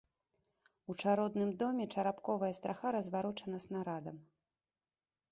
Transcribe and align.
У 0.91 0.93
чародным 1.01 1.49
доме 1.59 1.85
чарапковая 1.95 2.49
страха 2.59 2.93
разварочана 2.95 3.59
снарадам. 3.67 4.17